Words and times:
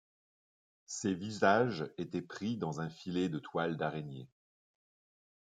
Ces 0.87 1.13
visages 1.13 1.85
étaient 1.99 2.23
pris 2.23 2.57
dans 2.57 2.81
un 2.81 2.89
filet 2.89 3.29
de 3.29 3.37
toile 3.37 3.77
d'araignée. 3.77 4.27